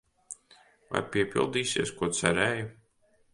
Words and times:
Vai 0.95 1.01
piepildīsies, 1.15 1.93
ko 2.01 2.11
cerēja? 2.21 2.65